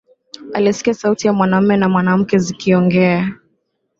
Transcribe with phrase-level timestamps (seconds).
[0.53, 3.33] Alisikia sauti ya mwanaume na mwanamke zikiongea